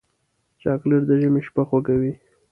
چاکلېټ 0.61 1.01
د 1.07 1.11
ژمي 1.21 1.41
شپه 1.47 1.63
خوږوي. 1.67 2.13